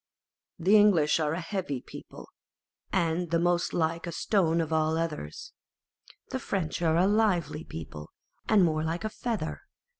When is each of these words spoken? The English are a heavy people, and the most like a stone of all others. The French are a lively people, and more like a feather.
The 0.57 0.75
English 0.77 1.19
are 1.19 1.33
a 1.33 1.39
heavy 1.39 1.79
people, 1.79 2.27
and 2.91 3.29
the 3.29 3.37
most 3.37 3.71
like 3.71 4.07
a 4.07 4.11
stone 4.11 4.59
of 4.59 4.73
all 4.73 4.97
others. 4.97 5.53
The 6.31 6.39
French 6.39 6.81
are 6.81 6.97
a 6.97 7.05
lively 7.05 7.63
people, 7.63 8.09
and 8.49 8.63
more 8.65 8.83
like 8.83 9.03
a 9.03 9.09
feather. 9.09 9.61